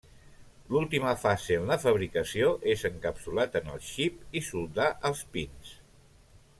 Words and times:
L'última 0.75 1.11
fase 1.23 1.57
en 1.57 1.67
la 1.73 1.77
fabricació 1.83 2.49
és 2.75 2.87
encapsulat 2.91 3.61
en 3.63 3.71
el 3.75 3.87
xip 3.93 4.27
i 4.41 4.45
soldar 4.51 4.93
els 5.11 5.27
pins. 5.37 5.81